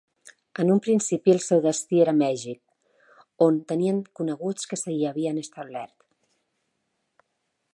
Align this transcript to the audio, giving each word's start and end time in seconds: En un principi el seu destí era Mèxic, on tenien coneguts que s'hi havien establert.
En 0.61 0.69
un 0.75 0.79
principi 0.85 1.33
el 1.33 1.41
seu 1.47 1.59
destí 1.65 1.99
era 2.05 2.15
Mèxic, 2.21 2.61
on 3.49 3.59
tenien 3.73 3.99
coneguts 4.21 4.71
que 4.71 4.81
s'hi 4.83 4.97
havien 5.11 5.41
establert. 5.43 5.95